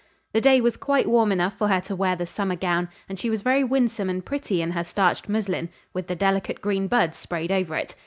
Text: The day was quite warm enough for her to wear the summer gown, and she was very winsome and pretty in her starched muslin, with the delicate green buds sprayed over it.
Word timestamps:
The 0.33 0.41
day 0.41 0.59
was 0.61 0.77
quite 0.77 1.05
warm 1.07 1.31
enough 1.31 1.55
for 1.59 1.67
her 1.67 1.79
to 1.81 1.95
wear 1.95 2.15
the 2.15 2.25
summer 2.25 2.55
gown, 2.55 2.89
and 3.07 3.19
she 3.19 3.29
was 3.29 3.43
very 3.43 3.63
winsome 3.63 4.09
and 4.09 4.25
pretty 4.25 4.59
in 4.59 4.71
her 4.71 4.83
starched 4.83 5.29
muslin, 5.29 5.69
with 5.93 6.07
the 6.07 6.15
delicate 6.15 6.59
green 6.59 6.87
buds 6.87 7.17
sprayed 7.19 7.51
over 7.51 7.75
it. 7.75 7.95